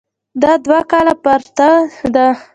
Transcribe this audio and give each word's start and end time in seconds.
دا 0.41 0.51
دوه 0.65 0.79
کاله 0.91 1.13
پرته 1.23 1.69
ده. 2.15 2.27